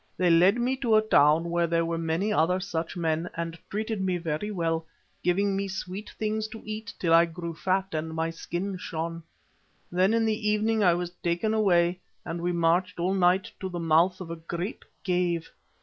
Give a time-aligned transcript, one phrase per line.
[0.17, 4.01] They led me to a town where there were many other such men, and treated
[4.01, 4.83] me very well,
[5.23, 9.21] giving me sweet things to eat till I grew fat and my skin shone.
[9.91, 13.79] Then in the evening I was taken away, and we marched all night to the
[13.79, 15.51] mouth of a great cave.